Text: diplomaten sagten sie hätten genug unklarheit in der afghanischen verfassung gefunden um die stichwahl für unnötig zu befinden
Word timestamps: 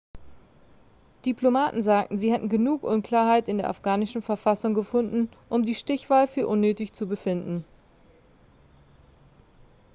diplomaten 1.27 1.83
sagten 1.83 2.17
sie 2.17 2.33
hätten 2.33 2.49
genug 2.49 2.81
unklarheit 2.81 3.47
in 3.47 3.59
der 3.59 3.69
afghanischen 3.69 4.23
verfassung 4.23 4.73
gefunden 4.73 5.29
um 5.47 5.61
die 5.63 5.75
stichwahl 5.75 6.27
für 6.27 6.47
unnötig 6.47 6.91
zu 6.93 7.07
befinden 7.07 7.63